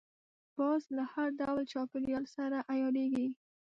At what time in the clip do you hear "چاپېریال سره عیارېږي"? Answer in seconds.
1.73-3.27